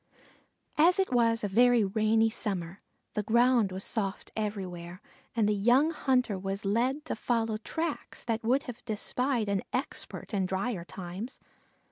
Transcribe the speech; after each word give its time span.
As 0.79 0.97
it 0.97 1.13
was 1.13 1.43
a 1.43 1.47
very 1.47 1.83
rainy 1.83 2.31
summer, 2.31 2.81
the 3.13 3.21
ground 3.21 3.71
was 3.71 3.83
soft 3.83 4.31
everywhere, 4.35 4.99
and 5.35 5.47
the 5.47 5.53
young 5.53 5.91
hunter 5.91 6.39
was 6.39 6.65
led 6.65 7.05
to 7.05 7.15
follow 7.15 7.57
tracks 7.57 8.23
that 8.23 8.43
would 8.43 8.63
have 8.63 8.83
defied 8.85 9.47
an 9.47 9.61
expert 9.71 10.33
in 10.33 10.47
dryer 10.47 10.83
times. 10.83 11.39